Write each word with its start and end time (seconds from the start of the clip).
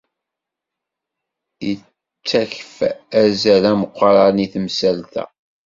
Yettakf 1.67 2.75
azal 3.21 3.63
ameqran 3.71 4.35
i 4.45 4.47
temsalt-a. 4.53 5.23